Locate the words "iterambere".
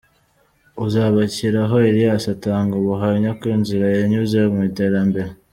4.71-5.31